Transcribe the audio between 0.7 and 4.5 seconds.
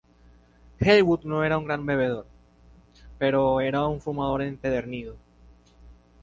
Heywood no era un gran bebedor, pero era un fumador